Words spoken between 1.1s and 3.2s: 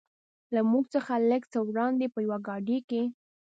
لږ څه وړاندې په یوې ګاډۍ کې.